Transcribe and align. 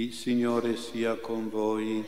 Il 0.00 0.14
Signore 0.14 0.76
sia 0.76 1.16
con 1.16 1.50
voi. 1.50 2.02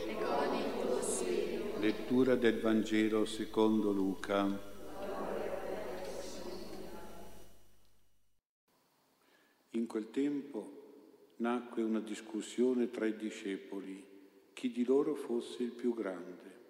Lettura 1.78 2.36
del 2.36 2.58
Vangelo 2.58 3.26
secondo 3.26 3.92
Luca. 3.92 4.46
In 9.72 9.86
quel 9.86 10.10
tempo 10.10 11.34
nacque 11.36 11.82
una 11.82 12.00
discussione 12.00 12.90
tra 12.90 13.04
i 13.04 13.14
discepoli, 13.14 14.02
chi 14.54 14.70
di 14.70 14.84
loro 14.84 15.14
fosse 15.14 15.62
il 15.62 15.72
più 15.72 15.92
grande. 15.92 16.60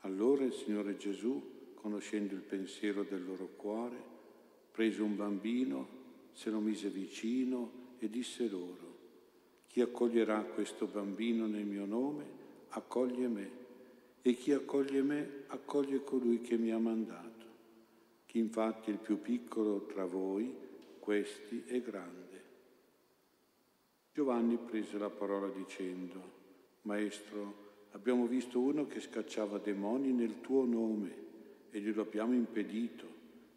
Allora 0.00 0.42
il 0.42 0.54
Signore 0.54 0.96
Gesù, 0.96 1.74
conoscendo 1.74 2.34
il 2.34 2.40
pensiero 2.40 3.04
del 3.04 3.24
loro 3.24 3.50
cuore, 3.54 4.02
prese 4.72 5.02
un 5.02 5.14
bambino, 5.14 5.88
se 6.32 6.50
lo 6.50 6.58
mise 6.58 6.88
vicino 6.88 7.94
e 8.00 8.10
disse 8.10 8.48
loro, 8.48 8.95
chi 9.76 9.82
accoglierà 9.82 10.40
questo 10.40 10.86
bambino 10.86 11.46
nel 11.46 11.66
mio 11.66 11.84
nome, 11.84 12.24
accoglie 12.68 13.28
me, 13.28 13.50
e 14.22 14.32
chi 14.32 14.52
accoglie 14.52 15.02
me, 15.02 15.42
accoglie 15.48 16.02
colui 16.02 16.40
che 16.40 16.56
mi 16.56 16.70
ha 16.70 16.78
mandato. 16.78 17.44
Chi 18.24 18.38
infatti 18.38 18.88
è 18.88 18.94
il 18.94 19.00
più 19.00 19.20
piccolo 19.20 19.84
tra 19.84 20.06
voi, 20.06 20.50
questi 20.98 21.62
è 21.66 21.82
grande. 21.82 22.44
Giovanni 24.14 24.56
prese 24.56 24.96
la 24.96 25.10
parola 25.10 25.48
dicendo, 25.48 26.22
Maestro, 26.80 27.88
abbiamo 27.90 28.26
visto 28.26 28.58
uno 28.58 28.86
che 28.86 29.00
scacciava 29.00 29.58
demoni 29.58 30.10
nel 30.10 30.40
tuo 30.40 30.64
nome 30.64 31.14
e 31.70 31.80
glielo 31.80 32.00
abbiamo 32.00 32.32
impedito 32.32 33.04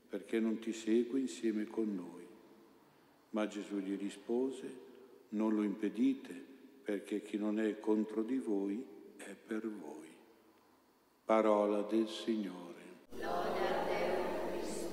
perché 0.10 0.42
non 0.42 0.60
ti 0.60 0.74
segue 0.74 1.18
insieme 1.18 1.64
con 1.64 1.96
noi. 1.96 2.28
Ma 3.30 3.48
Gesù 3.48 3.78
gli 3.78 3.98
rispose, 3.98 4.88
non 5.30 5.54
lo 5.54 5.64
impedite, 5.64 6.34
perché 6.84 7.22
chi 7.22 7.38
non 7.38 7.60
è 7.60 7.80
contro 7.80 8.24
di 8.24 8.38
voi 8.38 8.84
è 9.18 9.36
per 9.36 9.68
voi. 9.70 10.08
Parola 11.24 11.82
del 11.84 12.08
Signore. 12.08 12.78
Lode 13.12 13.28
a 13.28 13.84
te, 13.88 14.52
Cristo. 14.52 14.88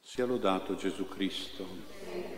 Sia 0.00 0.24
lodato 0.24 0.76
Gesù 0.76 1.06
Cristo. 1.08 2.33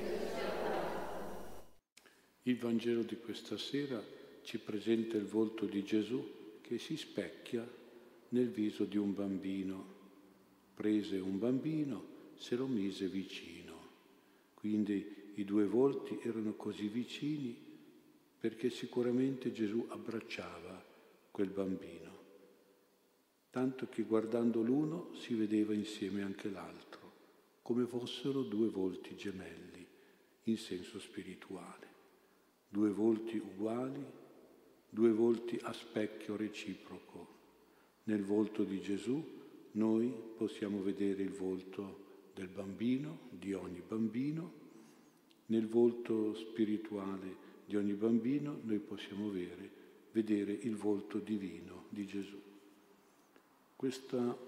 Il 2.47 2.59
Vangelo 2.59 3.03
di 3.03 3.17
questa 3.17 3.59
sera 3.59 4.01
ci 4.43 4.59
presenta 4.59 5.17
il 5.17 5.25
volto 5.25 5.65
di 5.65 5.83
Gesù 5.83 6.61
che 6.61 6.79
si 6.79 6.97
specchia 6.97 7.69
nel 8.29 8.51
viso 8.51 8.85
di 8.85 8.97
un 8.97 9.13
bambino. 9.15 9.95
Prese 10.73 11.19
un 11.19 11.41
bambino, 11.41 12.05
se 12.37 12.55
lo 12.55 12.69
mise 12.69 13.09
vicino. 13.09 13.75
Quindi 14.55 15.33
i 15.35 15.45
due 15.45 15.67
volti 15.67 16.21
erano 16.23 16.55
così 16.55 16.87
vicini 16.87 17.53
perché 18.39 18.71
sicuramente 18.71 19.51
Gesù 19.51 19.85
abbracciava 19.89 20.85
quel 21.33 21.49
bambino, 21.49 22.19
tanto 23.51 23.89
che 23.89 24.05
guardando 24.05 24.63
l'uno 24.63 25.11
si 25.15 25.35
vedeva 25.35 25.75
insieme 25.75 26.23
anche 26.23 26.49
l'altro, 26.49 27.13
come 27.63 27.87
fossero 27.87 28.43
due 28.43 28.69
volti 28.69 29.17
gemelli 29.17 29.85
in 30.45 30.57
senso 30.57 31.01
spirituale 31.01 31.96
due 32.69 32.91
volti 32.91 33.37
uguali, 33.37 34.05
due 34.89 35.13
volti 35.13 35.59
a 35.63 35.73
specchio 35.73 36.37
reciproco. 36.37 37.35
Nel 38.05 38.23
volto 38.23 38.65
di 38.65 38.81
Gesù 38.81 39.23
noi 39.73 40.13
possiamo 40.37 40.83
vedere 40.83 41.23
il 41.23 41.33
volto 41.33 42.05
del 42.35 42.49
bambino, 42.49 43.29
di 43.31 43.53
ogni 43.53 43.83
bambino, 43.87 44.65
nel 45.47 45.67
volto 45.67 46.35
spirituale 46.35 47.45
di 47.67 47.77
ogni 47.77 47.95
bambino 47.95 48.61
noi 48.63 48.79
possiamo 48.79 49.31
vedere, 49.31 49.71
vedere 50.13 50.53
il 50.53 50.77
volto 50.77 51.19
divino 51.19 51.87
di 51.89 52.07
Gesù. 52.07 52.41
Questa 53.75 54.39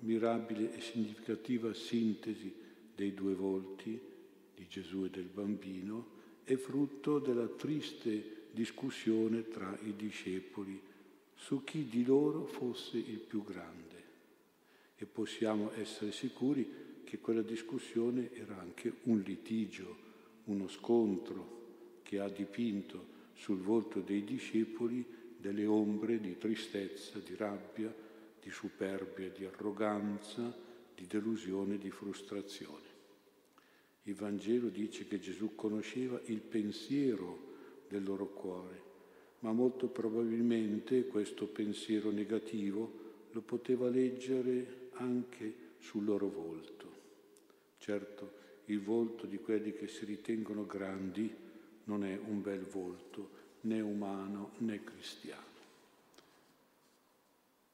mirabile 0.00 0.76
e 0.76 0.80
significativa 0.80 1.72
sintesi 1.72 2.52
dei 2.94 3.14
due 3.14 3.34
volti 3.34 3.98
di 4.54 4.66
Gesù 4.68 5.04
e 5.04 5.10
del 5.10 5.28
bambino 5.32 6.14
è 6.46 6.54
frutto 6.54 7.18
della 7.18 7.48
triste 7.48 8.44
discussione 8.52 9.48
tra 9.48 9.76
i 9.82 9.96
discepoli 9.96 10.80
su 11.34 11.64
chi 11.64 11.88
di 11.88 12.04
loro 12.04 12.46
fosse 12.46 12.98
il 12.98 13.18
più 13.18 13.42
grande. 13.42 14.04
E 14.94 15.06
possiamo 15.06 15.72
essere 15.74 16.12
sicuri 16.12 17.02
che 17.02 17.18
quella 17.18 17.42
discussione 17.42 18.32
era 18.32 18.60
anche 18.60 18.92
un 19.02 19.18
litigio, 19.22 19.96
uno 20.44 20.68
scontro 20.68 21.64
che 22.04 22.20
ha 22.20 22.28
dipinto 22.28 23.14
sul 23.34 23.58
volto 23.58 23.98
dei 23.98 24.22
discepoli 24.22 25.04
delle 25.36 25.66
ombre 25.66 26.20
di 26.20 26.38
tristezza, 26.38 27.18
di 27.18 27.34
rabbia, 27.34 27.92
di 28.40 28.50
superbia, 28.52 29.28
di 29.30 29.44
arroganza, 29.44 30.56
di 30.94 31.08
delusione, 31.08 31.76
di 31.76 31.90
frustrazione. 31.90 32.95
Il 34.06 34.14
Vangelo 34.14 34.68
dice 34.68 35.08
che 35.08 35.18
Gesù 35.18 35.56
conosceva 35.56 36.20
il 36.26 36.40
pensiero 36.40 37.54
del 37.88 38.04
loro 38.04 38.28
cuore, 38.28 38.82
ma 39.40 39.50
molto 39.50 39.88
probabilmente 39.88 41.06
questo 41.06 41.46
pensiero 41.46 42.12
negativo 42.12 43.04
lo 43.32 43.40
poteva 43.40 43.88
leggere 43.88 44.90
anche 44.92 45.54
sul 45.78 46.04
loro 46.04 46.28
volto. 46.28 46.94
Certo, 47.78 48.32
il 48.66 48.80
volto 48.80 49.26
di 49.26 49.38
quelli 49.38 49.72
che 49.72 49.88
si 49.88 50.04
ritengono 50.04 50.66
grandi 50.66 51.28
non 51.84 52.04
è 52.04 52.16
un 52.16 52.40
bel 52.42 52.62
volto, 52.62 53.30
né 53.62 53.80
umano 53.80 54.52
né 54.58 54.84
cristiano. 54.84 55.42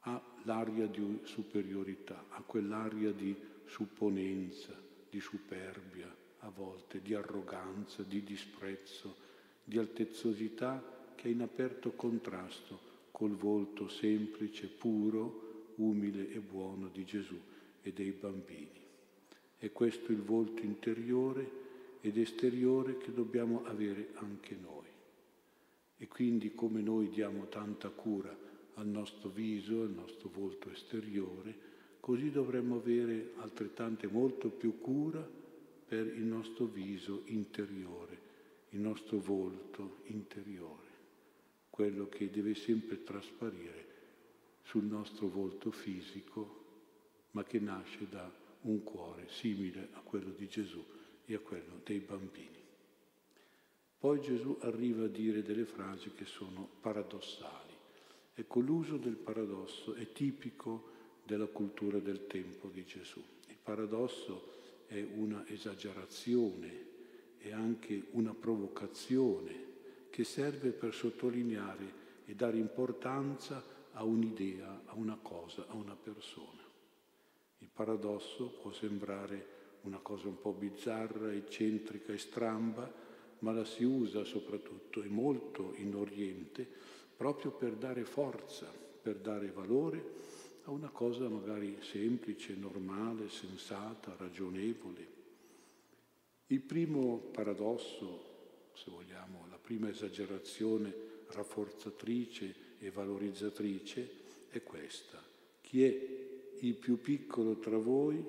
Ha 0.01 0.23
l'aria 0.45 0.87
di 0.87 1.21
superiorità, 1.25 2.25
ha 2.31 2.41
quell'aria 2.41 3.13
di 3.13 3.37
supponenza, 3.67 4.75
di 5.11 5.21
superbia, 5.21 6.21
a 6.45 6.51
volte 6.51 7.01
di 7.01 7.15
arroganza, 7.15 8.03
di 8.03 8.23
disprezzo, 8.23 9.17
di 9.65 9.79
altezzosità 9.79 11.13
che 11.15 11.29
è 11.29 11.31
in 11.31 11.43
aperto 11.43 11.93
contrasto 11.93 12.91
col 13.13 13.37
volto 13.37 13.89
semplice, 13.89 14.67
puro, 14.67 15.75
umile 15.77 16.31
e 16.31 16.41
buono 16.41 16.89
di 16.89 17.05
Gesù 17.05 17.39
e 17.83 17.93
dei 17.93 18.11
bambini. 18.11 18.81
È 19.57 19.71
questo 19.71 20.11
il 20.11 20.23
volto 20.23 20.63
interiore 20.63 21.61
ed 22.01 22.19
esteriore 22.19 22.99
che 22.99 23.13
dobbiamo 23.13 23.65
avere 23.65 24.11
anche 24.15 24.57
noi. 24.61 24.87
E 25.97 26.09
quindi 26.09 26.53
come 26.53 26.81
noi 26.81 27.09
diamo 27.11 27.47
tanta 27.47 27.89
cura 27.91 28.37
al 28.75 28.87
nostro 28.89 29.29
viso, 29.29 29.83
al 29.83 29.91
nostro 29.91 30.29
volto 30.35 30.69
esteriore, 30.71 31.71
così 32.01 32.33
dovremmo 32.33 32.77
avere 32.77 33.35
altrettante 33.37 34.09
molto 34.09 34.49
più 34.49 34.81
cura 34.81 35.41
per 35.93 36.07
il 36.07 36.23
nostro 36.23 36.65
viso 36.65 37.25
interiore, 37.27 38.19
il 38.71 38.81
nostro 38.81 39.19
volto 39.19 39.99
interiore, 40.05 40.89
quello 41.69 42.09
che 42.09 42.31
deve 42.31 42.55
sempre 42.55 43.05
trasparire 43.05 43.87
sul 44.63 44.85
nostro 44.85 45.29
volto 45.29 45.71
fisico, 45.71 46.65
ma 47.33 47.45
che 47.45 47.61
nasce 47.61 48.07
da 48.09 48.33
un 48.63 48.83
cuore 48.83 49.29
simile 49.29 49.91
a 49.93 50.01
quello 50.01 50.31
di 50.31 50.49
Gesù 50.49 50.83
e 51.27 51.35
a 51.35 51.41
quello 51.41 51.83
dei 51.85 51.99
bambini. 51.99 52.65
Poi 53.99 54.19
Gesù 54.23 54.57
arriva 54.63 55.05
a 55.05 55.09
dire 55.09 55.43
delle 55.43 55.67
frasi 55.67 56.13
che 56.13 56.25
sono 56.25 56.71
paradossali. 56.81 57.75
Ecco, 58.33 58.61
l'uso 58.61 58.97
del 58.97 59.17
paradosso 59.17 59.93
è 59.93 60.11
tipico 60.11 60.89
della 61.23 61.49
cultura 61.49 61.99
del 61.99 62.27
tempo 62.29 62.69
di 62.69 62.83
Gesù. 62.87 63.23
Il 63.49 63.59
paradosso 63.63 64.53
è 64.93 65.07
una 65.15 65.45
esagerazione, 65.49 66.91
è 67.39 67.51
anche 67.51 68.09
una 68.11 68.35
provocazione 68.35 69.71
che 70.11 70.23
serve 70.23 70.71
per 70.71 70.93
sottolineare 70.93 72.01
e 72.27 72.35
dare 72.35 72.59
importanza 72.59 73.65
a 73.93 74.05
un'idea, 74.05 74.83
a 74.85 74.95
una 74.95 75.19
cosa, 75.21 75.65
a 75.69 75.75
una 75.75 75.97
persona. 75.97 76.61
Il 77.59 77.71
paradosso 77.73 78.59
può 78.61 78.71
sembrare 78.71 79.61
una 79.83 79.99
cosa 79.99 80.29
un 80.29 80.39
po' 80.39 80.53
bizzarra, 80.53 81.33
eccentrica 81.33 82.13
e 82.13 82.19
stramba, 82.19 82.93
ma 83.39 83.53
la 83.53 83.65
si 83.65 83.85
usa 83.85 84.25
soprattutto 84.25 85.03
e 85.03 85.09
molto 85.09 85.73
in 85.77 85.95
Oriente 85.95 86.69
proprio 87.17 87.51
per 87.51 87.73
dare 87.77 88.05
forza, 88.05 88.71
per 89.03 89.17
dare 89.17 89.51
valore 89.51 90.21
a 90.65 90.71
una 90.71 90.91
cosa 90.91 91.29
magari 91.29 91.77
semplice, 91.81 92.55
normale, 92.55 93.29
sensata, 93.29 94.15
ragionevole. 94.17 95.21
Il 96.47 96.61
primo 96.61 97.19
paradosso, 97.33 98.71
se 98.75 98.91
vogliamo, 98.91 99.47
la 99.51 99.59
prima 99.59 99.89
esagerazione 99.89 101.11
rafforzatrice 101.29 102.55
e 102.79 102.91
valorizzatrice 102.91 104.21
è 104.49 104.63
questa. 104.63 105.23
Chi 105.61 105.85
è 105.85 106.21
il 106.61 106.75
più 106.75 107.01
piccolo 107.01 107.59
tra 107.59 107.79
voi, 107.79 108.23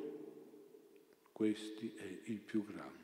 questi 1.32 1.94
è 1.96 2.20
il 2.26 2.40
più 2.40 2.66
grande. 2.66 3.02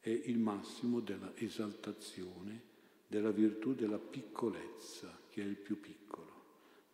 È 0.00 0.10
il 0.10 0.38
massimo 0.38 1.00
della 1.00 1.32
esaltazione 1.36 2.68
della 3.08 3.30
virtù 3.30 3.74
della 3.74 3.98
piccolezza, 3.98 5.18
che 5.30 5.42
è 5.42 5.46
il 5.46 5.56
più 5.56 5.80
piccolo, 5.80 6.27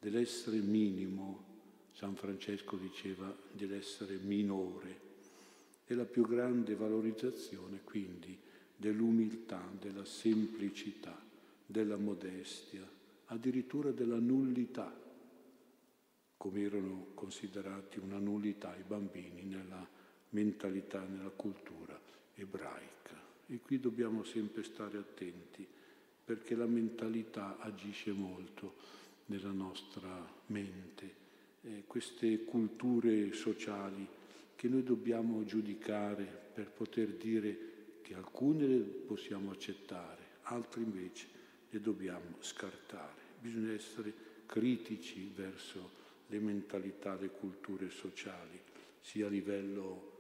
dell'essere 0.05 0.59
minimo, 0.59 1.53
San 1.93 2.15
Francesco 2.15 2.77
diceva 2.77 3.35
dell'essere 3.53 4.17
minore, 4.17 5.01
e 5.87 5.95
la 5.95 6.05
più 6.05 6.27
grande 6.27 6.75
valorizzazione 6.75 7.81
quindi 7.83 8.39
dell'umiltà, 8.77 9.67
della 9.81 10.05
semplicità, 10.05 11.19
della 11.65 11.97
modestia, 11.97 12.87
addirittura 13.27 13.93
della 13.93 14.19
nullità, 14.19 14.95
come 16.37 16.61
erano 16.61 17.06
considerati 17.15 17.99
una 17.99 18.19
nullità 18.19 18.77
i 18.77 18.85
bambini 18.87 19.45
nella 19.45 19.89
mentalità, 20.31 21.03
nella 21.03 21.31
cultura 21.31 21.99
ebraica. 22.35 23.19
E 23.47 23.59
qui 23.59 23.81
dobbiamo 23.81 24.23
sempre 24.23 24.65
stare 24.65 24.99
attenti 24.99 25.67
perché 26.25 26.55
la 26.55 26.67
mentalità 26.67 27.59
agisce 27.59 28.12
molto 28.12 29.03
nella 29.26 29.50
nostra 29.50 30.32
mente. 30.47 31.23
Eh, 31.62 31.85
queste 31.87 32.44
culture 32.44 33.32
sociali 33.32 34.06
che 34.55 34.69
noi 34.69 34.82
dobbiamo 34.82 35.44
giudicare 35.44 36.25
per 36.25 36.71
poter 36.71 37.15
dire 37.15 37.73
che 38.03 38.15
alcune 38.15 38.67
le 38.67 38.79
possiamo 38.79 39.50
accettare, 39.50 40.23
altre 40.43 40.82
invece 40.82 41.26
le 41.71 41.81
dobbiamo 41.81 42.37
scartare. 42.41 43.23
Bisogna 43.41 43.73
essere 43.73 44.12
critici 44.47 45.31
verso 45.35 46.03
le 46.29 46.38
mentalità, 46.38 47.17
le 47.17 47.31
culture 47.31 47.91
sociali, 47.91 48.61
sia 49.00 49.27
a 49.27 49.31
livello 49.31 50.12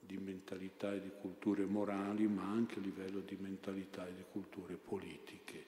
di 0.00 0.18
mentalità 0.18 0.92
e 0.92 1.00
di 1.00 1.10
culture 1.20 1.64
morali, 1.64 2.26
ma 2.26 2.44
anche 2.44 2.78
a 2.78 2.82
livello 2.82 3.20
di 3.20 3.36
mentalità 3.40 4.06
e 4.06 4.14
di 4.14 4.24
culture 4.30 4.74
politiche, 4.74 5.64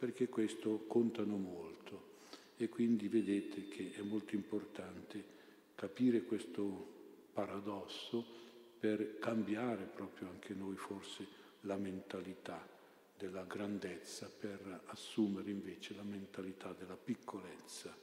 perché 0.00 0.30
questo 0.30 0.86
contano 0.86 1.36
molto 1.36 2.08
e 2.56 2.70
quindi 2.70 3.06
vedete 3.08 3.68
che 3.68 3.92
è 3.92 4.00
molto 4.00 4.34
importante 4.34 5.22
capire 5.74 6.22
questo 6.22 7.28
paradosso 7.34 8.24
per 8.78 9.18
cambiare 9.18 9.84
proprio 9.84 10.28
anche 10.30 10.54
noi 10.54 10.74
forse 10.76 11.26
la 11.62 11.76
mentalità 11.76 12.66
della 13.18 13.44
grandezza, 13.44 14.30
per 14.30 14.84
assumere 14.86 15.50
invece 15.50 15.94
la 15.94 16.02
mentalità 16.02 16.72
della 16.72 16.96
piccolezza. 16.96 17.94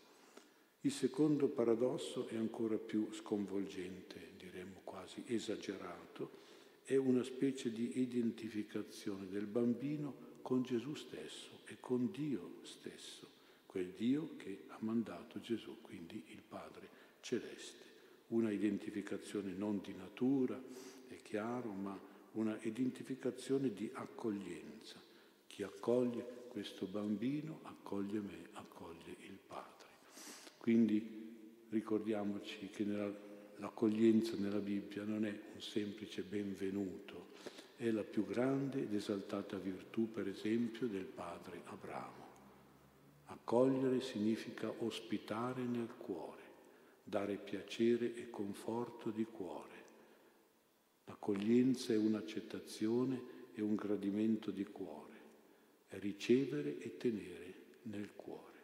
Il 0.81 0.91
secondo 0.91 1.47
paradosso 1.47 2.27
è 2.27 2.35
ancora 2.35 2.77
più 2.77 3.11
sconvolgente, 3.11 4.33
diremmo 4.37 4.81
quasi 4.83 5.23
esagerato, 5.25 6.29
è 6.83 6.95
una 6.95 7.23
specie 7.23 7.71
di 7.71 7.99
identificazione 8.01 9.27
del 9.27 9.47
bambino 9.47 10.35
con 10.43 10.61
Gesù 10.61 10.93
stesso 10.93 11.56
e 11.67 11.77
con 11.79 12.09
Dio 12.11 12.59
stesso, 12.63 13.27
quel 13.65 13.91
Dio 13.95 14.35
che 14.37 14.63
ha 14.69 14.77
mandato 14.79 15.39
Gesù, 15.39 15.77
quindi 15.81 16.23
il 16.27 16.41
Padre 16.47 16.87
celeste. 17.21 17.85
Una 18.27 18.51
identificazione 18.51 19.51
non 19.51 19.81
di 19.81 19.93
natura, 19.93 20.61
è 21.07 21.15
chiaro, 21.21 21.69
ma 21.71 21.97
una 22.33 22.57
identificazione 22.61 23.73
di 23.73 23.89
accoglienza. 23.93 24.95
Chi 25.47 25.63
accoglie 25.63 26.45
questo 26.49 26.85
bambino 26.85 27.59
accoglie 27.63 28.19
me, 28.19 28.47
accoglie 28.53 29.15
il 29.19 29.37
Padre. 29.45 29.87
Quindi 30.57 31.25
ricordiamoci 31.69 32.69
che 32.69 32.83
nella, 32.83 33.11
l'accoglienza 33.57 34.35
nella 34.37 34.59
Bibbia 34.59 35.03
non 35.03 35.25
è 35.25 35.39
un 35.53 35.61
semplice 35.61 36.21
benvenuto, 36.23 37.27
è 37.77 37.91
la 37.91 38.03
più 38.03 38.25
grande 38.25 38.81
ed 38.81 38.93
esaltata 38.93 39.57
virtù, 39.57 40.11
per 40.11 40.27
esempio, 40.27 40.87
del 40.87 41.05
padre 41.05 41.61
Abramo. 41.65 42.25
Accogliere 43.25 44.01
significa 44.01 44.73
ospitare 44.79 45.61
nel 45.61 45.93
cuore, 45.95 46.41
dare 47.03 47.37
piacere 47.37 48.15
e 48.15 48.31
conforto 48.31 49.11
di 49.11 49.25
cuore. 49.25 49.75
L'accoglienza 51.05 51.93
è 51.93 51.97
un'accettazione 51.97 53.35
e 53.53 53.61
un 53.61 53.75
gradimento 53.75 54.49
di 54.49 54.65
cuore, 54.65 55.15
è 55.87 55.99
ricevere 55.99 56.79
e 56.79 56.97
tenere 56.97 57.53
nel 57.83 58.13
cuore. 58.15 58.55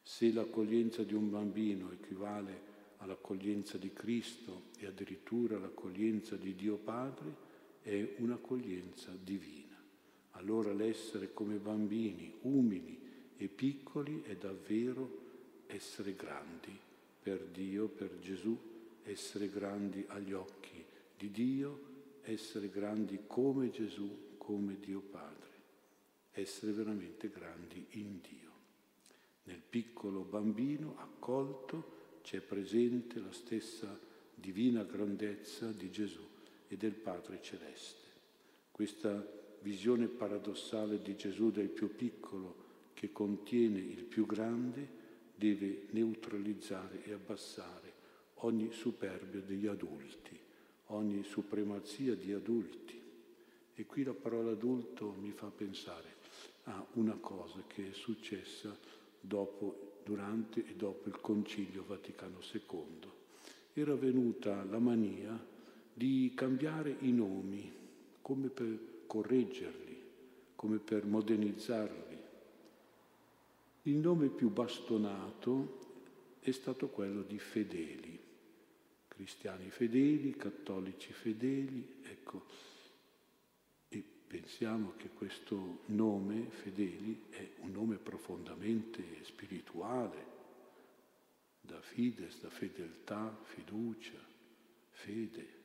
Se 0.00 0.32
l'accoglienza 0.32 1.02
di 1.02 1.14
un 1.14 1.28
bambino 1.28 1.90
equivale 1.90 2.70
all'accoglienza 2.98 3.78
di 3.78 3.92
Cristo 3.92 4.70
e 4.78 4.86
addirittura 4.86 5.56
all'accoglienza 5.56 6.36
di 6.36 6.54
Dio 6.54 6.76
Padre, 6.76 7.50
è 7.82 8.14
un'accoglienza 8.18 9.10
divina. 9.22 9.60
Allora 10.32 10.72
l'essere 10.72 11.32
come 11.32 11.56
bambini, 11.56 12.32
umili 12.42 12.98
e 13.36 13.48
piccoli, 13.48 14.22
è 14.22 14.36
davvero 14.36 15.20
essere 15.66 16.14
grandi 16.14 16.76
per 17.22 17.44
Dio, 17.46 17.88
per 17.88 18.18
Gesù, 18.20 18.56
essere 19.04 19.48
grandi 19.48 20.04
agli 20.08 20.32
occhi 20.32 20.82
di 21.16 21.30
Dio, 21.30 21.90
essere 22.22 22.68
grandi 22.68 23.20
come 23.26 23.70
Gesù, 23.70 24.36
come 24.38 24.78
Dio 24.78 25.00
Padre, 25.00 25.50
essere 26.32 26.72
veramente 26.72 27.30
grandi 27.30 27.84
in 27.90 28.20
Dio. 28.20 28.50
Nel 29.44 29.60
piccolo 29.60 30.20
bambino 30.20 30.96
accolto 30.98 32.00
c'è 32.22 32.40
presente 32.40 33.18
la 33.18 33.32
stessa 33.32 33.98
divina 34.34 34.84
grandezza 34.84 35.72
di 35.72 35.90
Gesù 35.90 36.30
e 36.72 36.76
del 36.78 36.94
Padre 36.94 37.38
Celeste. 37.42 38.00
Questa 38.70 39.40
visione 39.60 40.06
paradossale 40.06 41.02
di 41.02 41.14
Gesù 41.16 41.50
del 41.50 41.68
più 41.68 41.94
piccolo 41.94 42.70
che 42.94 43.12
contiene 43.12 43.78
il 43.78 44.04
più 44.04 44.24
grande 44.24 45.00
deve 45.34 45.88
neutralizzare 45.90 47.04
e 47.04 47.12
abbassare 47.12 47.92
ogni 48.36 48.72
superbio 48.72 49.42
degli 49.42 49.66
adulti, 49.66 50.38
ogni 50.86 51.22
supremazia 51.24 52.14
di 52.14 52.32
adulti. 52.32 53.00
E 53.74 53.86
qui 53.86 54.02
la 54.02 54.14
parola 54.14 54.52
adulto 54.52 55.14
mi 55.20 55.32
fa 55.32 55.48
pensare 55.48 56.16
a 56.64 56.84
una 56.94 57.16
cosa 57.16 57.62
che 57.66 57.90
è 57.90 57.92
successa 57.92 58.74
dopo, 59.20 60.00
durante 60.04 60.64
e 60.66 60.74
dopo 60.74 61.08
il 61.08 61.20
Concilio 61.20 61.84
Vaticano 61.86 62.38
II. 62.52 63.10
Era 63.74 63.94
venuta 63.94 64.64
la 64.64 64.78
mania 64.78 65.51
di 65.94 66.32
cambiare 66.34 66.96
i 67.00 67.12
nomi 67.12 67.72
come 68.20 68.48
per 68.48 69.04
correggerli, 69.06 70.02
come 70.54 70.78
per 70.78 71.04
modernizzarli. 71.04 72.18
Il 73.82 73.96
nome 73.96 74.28
più 74.28 74.50
bastonato 74.50 75.80
è 76.40 76.50
stato 76.50 76.88
quello 76.88 77.22
di 77.22 77.38
fedeli, 77.38 78.18
cristiani 79.08 79.70
fedeli, 79.70 80.36
cattolici 80.36 81.12
fedeli, 81.12 82.00
ecco, 82.02 82.44
pensiamo 84.32 84.94
che 84.96 85.10
questo 85.10 85.80
nome, 85.86 86.48
Fedeli, 86.48 87.24
è 87.28 87.50
un 87.58 87.72
nome 87.72 87.96
profondamente 87.96 89.22
spirituale, 89.24 90.26
da 91.60 91.78
fides, 91.82 92.40
da 92.40 92.48
fedeltà, 92.48 93.38
fiducia, 93.44 94.18
fede. 94.88 95.61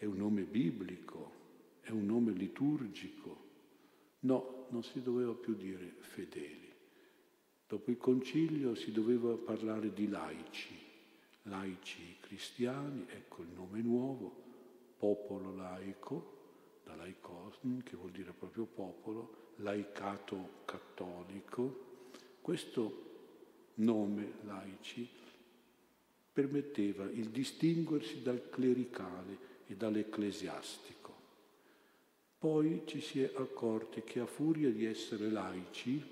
È 0.00 0.04
un 0.04 0.16
nome 0.16 0.42
biblico, 0.42 1.32
è 1.80 1.90
un 1.90 2.06
nome 2.06 2.30
liturgico. 2.30 3.46
No, 4.20 4.68
non 4.68 4.84
si 4.84 5.02
doveva 5.02 5.34
più 5.34 5.56
dire 5.56 5.96
fedeli. 5.98 6.72
Dopo 7.66 7.90
il 7.90 7.96
concilio 7.96 8.76
si 8.76 8.92
doveva 8.92 9.34
parlare 9.34 9.92
di 9.92 10.08
laici, 10.08 10.78
laici 11.42 12.14
cristiani, 12.20 13.06
ecco 13.08 13.42
il 13.42 13.48
nome 13.48 13.80
nuovo, 13.80 14.32
popolo 14.96 15.52
laico, 15.56 16.80
da 16.84 16.94
laicosm, 16.94 17.80
che 17.80 17.96
vuol 17.96 18.12
dire 18.12 18.30
proprio 18.30 18.66
popolo, 18.66 19.54
laicato 19.56 20.60
cattolico. 20.64 21.86
Questo 22.40 23.06
nome 23.74 24.34
laici 24.42 25.08
permetteva 26.32 27.10
il 27.10 27.30
distinguersi 27.30 28.22
dal 28.22 28.48
clericale 28.48 29.47
e 29.68 29.76
dall'ecclesiastico. 29.76 31.14
Poi 32.38 32.82
ci 32.86 33.00
si 33.00 33.22
è 33.22 33.32
accorti 33.36 34.02
che 34.02 34.18
a 34.18 34.26
furia 34.26 34.70
di 34.70 34.84
essere 34.84 35.30
laici 35.30 36.02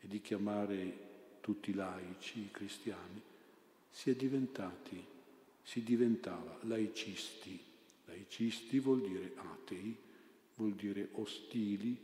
e 0.00 0.06
di 0.06 0.20
chiamare 0.20 1.04
tutti 1.40 1.74
laici, 1.74 2.38
i 2.38 2.50
cristiani, 2.52 3.20
si 3.90 4.10
è 4.10 4.14
diventati, 4.14 5.04
si 5.62 5.82
diventava 5.82 6.58
laicisti 6.62 7.66
Laicisti 8.06 8.78
vuol 8.78 9.02
dire 9.02 9.32
atei, 9.36 9.96
vuol 10.54 10.72
dire 10.72 11.08
ostili, 11.12 11.96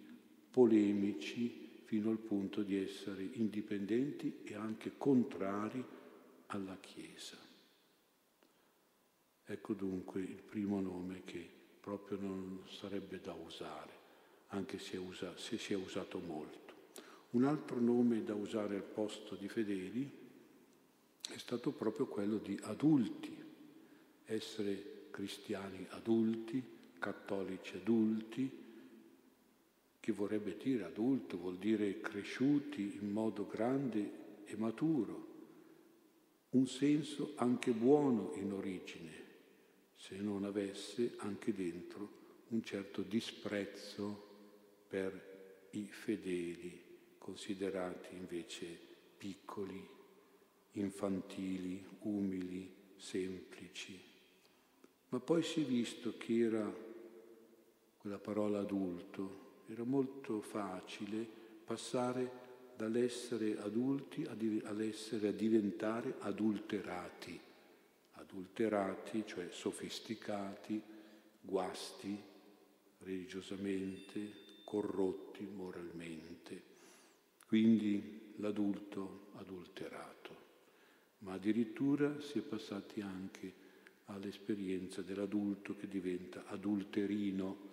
polemici, 0.50 1.70
fino 1.84 2.10
al 2.10 2.18
punto 2.18 2.62
di 2.62 2.76
essere 2.76 3.28
indipendenti 3.32 4.40
e 4.44 4.54
anche 4.54 4.92
contrari 4.96 5.82
alla 6.46 6.76
Chiesa. 6.80 7.51
Ecco 9.44 9.74
dunque 9.74 10.20
il 10.20 10.42
primo 10.42 10.80
nome 10.80 11.22
che 11.24 11.48
proprio 11.80 12.18
non 12.20 12.62
sarebbe 12.68 13.20
da 13.20 13.32
usare, 13.32 13.92
anche 14.48 14.78
se, 14.78 14.96
usa, 14.96 15.36
se 15.36 15.58
si 15.58 15.72
è 15.72 15.76
usato 15.76 16.18
molto. 16.18 16.60
Un 17.30 17.44
altro 17.44 17.80
nome 17.80 18.22
da 18.22 18.34
usare 18.34 18.76
al 18.76 18.82
posto 18.82 19.34
di 19.34 19.48
fedeli 19.48 20.10
è 21.28 21.38
stato 21.38 21.72
proprio 21.72 22.06
quello 22.06 22.36
di 22.36 22.58
adulti, 22.62 23.34
essere 24.24 25.06
cristiani 25.10 25.86
adulti, 25.90 26.62
cattolici 26.98 27.76
adulti, 27.76 28.60
che 29.98 30.12
vorrebbe 30.12 30.56
dire 30.56 30.84
adulto, 30.84 31.38
vuol 31.38 31.58
dire 31.58 32.00
cresciuti 32.00 32.98
in 33.00 33.10
modo 33.10 33.46
grande 33.46 34.42
e 34.44 34.56
maturo, 34.56 35.30
un 36.50 36.66
senso 36.66 37.32
anche 37.36 37.70
buono 37.70 38.32
in 38.34 38.52
origine, 38.52 39.21
se 40.02 40.16
non 40.16 40.42
avesse 40.44 41.14
anche 41.18 41.54
dentro 41.54 42.20
un 42.48 42.64
certo 42.64 43.02
disprezzo 43.02 44.30
per 44.88 45.68
i 45.70 45.84
fedeli, 45.84 46.82
considerati 47.18 48.16
invece 48.16 48.76
piccoli, 49.16 49.88
infantili, 50.72 51.86
umili, 52.00 52.68
semplici. 52.96 53.96
Ma 55.10 55.20
poi 55.20 55.44
si 55.44 55.62
è 55.62 55.64
visto 55.64 56.16
che 56.16 56.36
era 56.36 56.74
quella 57.98 58.18
parola 58.18 58.58
adulto, 58.58 59.60
era 59.68 59.84
molto 59.84 60.40
facile 60.40 61.24
passare 61.64 62.40
dall'essere 62.76 63.56
adulti 63.60 64.24
all'essere 64.24 65.28
a 65.28 65.32
diventare 65.32 66.16
adulterati 66.18 67.50
adulterati, 68.32 69.24
cioè 69.26 69.48
sofisticati, 69.50 70.80
guasti 71.42 72.18
religiosamente, 73.00 74.32
corrotti 74.64 75.44
moralmente. 75.44 76.62
Quindi 77.46 78.32
l'adulto 78.36 79.28
adulterato. 79.34 80.40
Ma 81.18 81.34
addirittura 81.34 82.20
si 82.20 82.38
è 82.38 82.40
passati 82.40 83.02
anche 83.02 83.60
all'esperienza 84.06 85.02
dell'adulto 85.02 85.76
che 85.76 85.86
diventa 85.86 86.46
adulterino. 86.46 87.70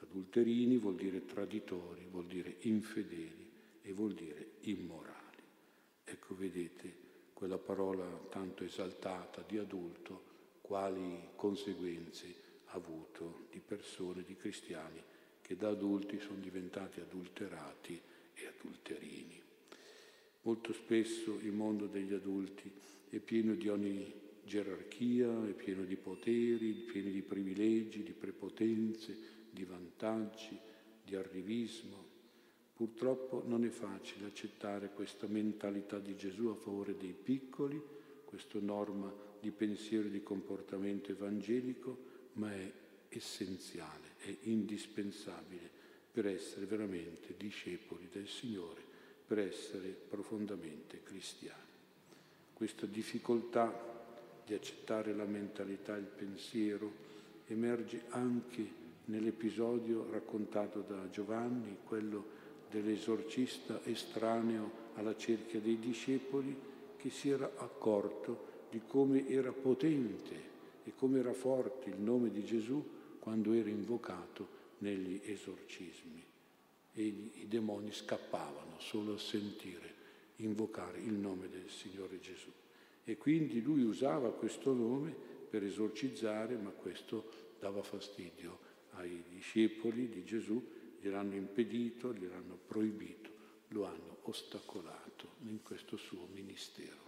Adulterini 0.00 0.76
vuol 0.76 0.96
dire 0.96 1.24
traditori, 1.24 2.06
vuol 2.10 2.26
dire 2.26 2.56
infedeli 2.60 3.50
e 3.82 3.92
vuol 3.92 4.12
dire 4.12 4.52
immorali. 4.62 5.42
Ecco, 6.04 6.36
vedete, 6.36 7.02
quella 7.44 7.58
parola 7.58 8.06
tanto 8.30 8.64
esaltata 8.64 9.44
di 9.46 9.58
adulto, 9.58 10.22
quali 10.62 11.28
conseguenze 11.36 12.34
ha 12.68 12.72
avuto 12.72 13.48
di 13.50 13.60
persone, 13.60 14.22
di 14.22 14.34
cristiani 14.34 14.98
che 15.42 15.54
da 15.54 15.68
adulti 15.68 16.18
sono 16.20 16.38
diventati 16.40 17.00
adulterati 17.00 18.00
e 18.32 18.46
adulterini. 18.46 19.42
Molto 20.40 20.72
spesso 20.72 21.38
il 21.42 21.52
mondo 21.52 21.86
degli 21.86 22.14
adulti 22.14 22.72
è 23.10 23.18
pieno 23.18 23.52
di 23.52 23.68
ogni 23.68 24.10
gerarchia, 24.42 25.46
è 25.46 25.52
pieno 25.52 25.84
di 25.84 25.96
poteri, 25.96 26.72
pieno 26.72 27.10
di 27.10 27.20
privilegi, 27.20 28.02
di 28.02 28.12
prepotenze, 28.12 29.18
di 29.50 29.64
vantaggi, 29.64 30.58
di 31.04 31.14
arrivismo, 31.14 32.03
Purtroppo 32.76 33.44
non 33.46 33.64
è 33.64 33.68
facile 33.68 34.26
accettare 34.26 34.90
questa 34.92 35.28
mentalità 35.28 36.00
di 36.00 36.16
Gesù 36.16 36.46
a 36.46 36.56
favore 36.56 36.96
dei 36.96 37.12
piccoli, 37.12 37.80
questa 38.24 38.58
norma 38.60 39.12
di 39.40 39.52
pensiero 39.52 40.08
e 40.08 40.10
di 40.10 40.24
comportamento 40.24 41.12
evangelico, 41.12 41.96
ma 42.32 42.52
è 42.52 42.72
essenziale, 43.10 44.16
è 44.18 44.36
indispensabile 44.42 45.70
per 46.10 46.26
essere 46.26 46.66
veramente 46.66 47.34
discepoli 47.36 48.08
del 48.10 48.26
Signore, 48.26 48.82
per 49.24 49.38
essere 49.38 49.88
profondamente 49.88 51.02
cristiani. 51.04 51.62
Questa 52.52 52.86
difficoltà 52.86 53.92
di 54.44 54.52
accettare 54.52 55.14
la 55.14 55.24
mentalità 55.24 55.96
e 55.96 56.00
il 56.00 56.06
pensiero 56.06 56.92
emerge 57.46 58.02
anche 58.08 58.82
nell'episodio 59.06 60.10
raccontato 60.10 60.80
da 60.80 61.08
Giovanni, 61.10 61.78
quello 61.84 62.42
dell'esorcista 62.70 63.80
estraneo 63.84 64.82
alla 64.94 65.16
cerchia 65.16 65.60
dei 65.60 65.78
discepoli 65.78 66.56
che 66.96 67.10
si 67.10 67.28
era 67.30 67.52
accorto 67.56 68.52
di 68.70 68.80
come 68.86 69.28
era 69.28 69.52
potente 69.52 70.52
e 70.84 70.92
come 70.94 71.18
era 71.18 71.32
forte 71.32 71.90
il 71.90 72.00
nome 72.00 72.30
di 72.30 72.44
Gesù 72.44 72.82
quando 73.18 73.52
era 73.52 73.68
invocato 73.68 74.48
negli 74.78 75.20
esorcismi. 75.24 76.22
E 76.92 77.02
i 77.02 77.46
demoni 77.48 77.92
scappavano 77.92 78.78
solo 78.78 79.14
a 79.14 79.18
sentire 79.18 79.94
invocare 80.36 80.98
il 80.98 81.12
nome 81.12 81.48
del 81.48 81.68
Signore 81.68 82.20
Gesù. 82.20 82.50
E 83.04 83.16
quindi 83.16 83.62
lui 83.62 83.82
usava 83.82 84.32
questo 84.32 84.72
nome 84.72 85.14
per 85.48 85.62
esorcizzare, 85.62 86.56
ma 86.56 86.70
questo 86.70 87.30
dava 87.58 87.82
fastidio 87.82 88.58
ai 88.92 89.22
discepoli 89.28 90.08
di 90.08 90.24
Gesù 90.24 90.62
gliel'hanno 91.04 91.34
impedito, 91.34 92.14
gliel'hanno 92.14 92.58
proibito, 92.66 93.30
lo 93.68 93.84
hanno 93.84 94.16
ostacolato 94.22 95.32
in 95.42 95.60
questo 95.62 95.98
suo 95.98 96.26
ministero. 96.32 97.02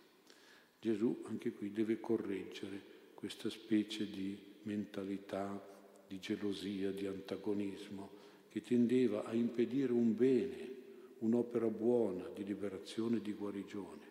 Gesù 0.78 1.22
anche 1.24 1.52
qui 1.52 1.72
deve 1.72 1.98
correggere 1.98 2.94
questa 3.14 3.48
specie 3.48 4.06
di 4.10 4.38
mentalità 4.64 5.74
di 6.06 6.20
gelosia, 6.20 6.92
di 6.92 7.06
antagonismo 7.06 8.24
che 8.50 8.60
tendeva 8.60 9.24
a 9.24 9.32
impedire 9.32 9.92
un 9.92 10.14
bene, 10.14 10.74
un'opera 11.20 11.68
buona 11.68 12.28
di 12.28 12.44
liberazione 12.44 13.16
e 13.16 13.22
di 13.22 13.32
guarigione. 13.32 14.04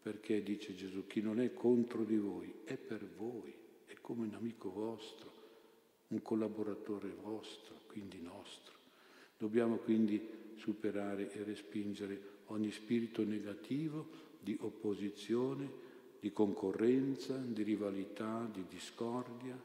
Perché, 0.00 0.42
dice 0.42 0.74
Gesù, 0.74 1.06
chi 1.06 1.20
non 1.20 1.40
è 1.40 1.52
contro 1.52 2.04
di 2.04 2.16
voi 2.16 2.52
è 2.64 2.76
per 2.76 3.06
voi, 3.16 3.52
è 3.84 3.94
come 4.00 4.26
un 4.26 4.34
amico 4.34 4.70
vostro, 4.70 5.32
un 6.08 6.22
collaboratore 6.22 7.10
vostro, 7.10 7.82
quindi 7.86 8.20
nostro. 8.20 8.75
Dobbiamo 9.38 9.76
quindi 9.76 10.20
superare 10.56 11.30
e 11.32 11.42
respingere 11.42 12.34
ogni 12.46 12.70
spirito 12.70 13.22
negativo 13.24 14.24
di 14.40 14.56
opposizione, 14.60 15.84
di 16.20 16.32
concorrenza, 16.32 17.36
di 17.36 17.62
rivalità, 17.62 18.48
di 18.50 18.64
discordia. 18.68 19.60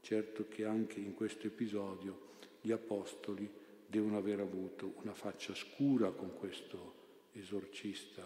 Certo 0.00 0.46
che 0.48 0.64
anche 0.64 1.00
in 1.00 1.14
questo 1.14 1.48
episodio 1.48 2.34
gli 2.60 2.70
apostoli 2.70 3.48
devono 3.86 4.16
aver 4.16 4.40
avuto 4.40 4.94
una 5.02 5.14
faccia 5.14 5.54
scura 5.54 6.10
con 6.10 6.34
questo 6.34 6.94
esorcista, 7.32 8.22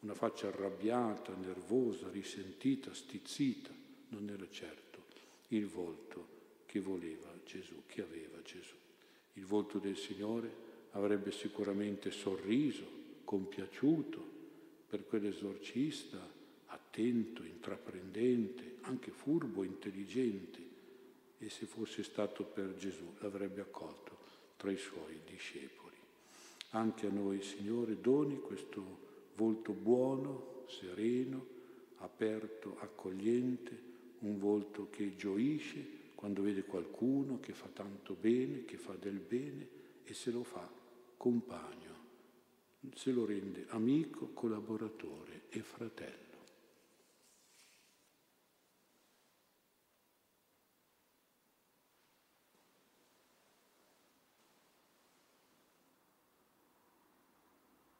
una 0.00 0.14
faccia 0.14 0.48
arrabbiata, 0.48 1.34
nervosa, 1.34 2.10
risentita, 2.10 2.92
stizzita. 2.92 3.70
Non 4.08 4.28
era 4.28 4.46
certo 4.50 5.04
il 5.48 5.66
volto 5.66 6.26
che 6.66 6.80
voleva 6.80 7.32
Gesù, 7.44 7.82
che 7.86 8.02
aveva 8.02 8.40
Gesù. 8.42 8.74
Il 9.34 9.46
volto 9.46 9.78
del 9.78 9.96
Signore 9.96 10.54
avrebbe 10.92 11.30
sicuramente 11.30 12.10
sorriso, 12.10 12.84
compiaciuto 13.24 14.30
per 14.88 15.06
quell'esorcista 15.06 16.40
attento, 16.66 17.42
intraprendente, 17.42 18.76
anche 18.82 19.10
furbo, 19.10 19.62
intelligente 19.62 20.60
e 21.38 21.48
se 21.48 21.66
fosse 21.66 22.02
stato 22.02 22.44
per 22.44 22.74
Gesù 22.76 23.14
l'avrebbe 23.20 23.62
accolto 23.62 24.18
tra 24.56 24.70
i 24.70 24.76
suoi 24.76 25.20
discepoli. 25.24 25.96
Anche 26.70 27.06
a 27.06 27.10
noi, 27.10 27.42
Signore, 27.42 28.00
doni 28.00 28.38
questo 28.40 28.98
volto 29.34 29.72
buono, 29.72 30.64
sereno, 30.68 31.46
aperto, 31.96 32.76
accogliente, 32.80 33.90
un 34.20 34.38
volto 34.38 34.88
che 34.90 35.16
gioisce 35.16 36.00
quando 36.22 36.40
vede 36.42 36.62
qualcuno 36.62 37.40
che 37.40 37.52
fa 37.52 37.66
tanto 37.66 38.14
bene, 38.14 38.64
che 38.64 38.76
fa 38.76 38.94
del 38.94 39.18
bene 39.18 39.68
e 40.04 40.14
se 40.14 40.30
lo 40.30 40.44
fa 40.44 40.70
compagno, 41.16 41.96
se 42.94 43.10
lo 43.10 43.24
rende 43.24 43.66
amico, 43.70 44.28
collaboratore 44.28 45.46
e 45.48 45.62
fratello. 45.62 46.31